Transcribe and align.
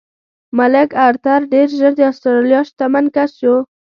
مک 0.57 0.89
ارتر 1.07 1.39
ډېر 1.53 1.67
ژر 1.77 1.91
د 1.97 2.01
اسټرالیا 2.11 2.61
شتمن 2.69 3.05
کس 3.15 3.29
شو. 3.39 3.55